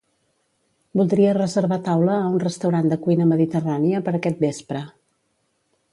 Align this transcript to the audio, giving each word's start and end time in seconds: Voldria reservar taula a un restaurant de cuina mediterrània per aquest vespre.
Voldria 1.01 1.33
reservar 1.37 1.77
taula 1.89 2.15
a 2.21 2.31
un 2.37 2.41
restaurant 2.45 2.89
de 2.95 2.99
cuina 3.05 3.27
mediterrània 3.35 4.03
per 4.09 4.15
aquest 4.21 4.45
vespre. 4.49 4.83